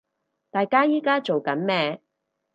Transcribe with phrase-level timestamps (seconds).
[0.49, 2.01] 大家依家做緊咩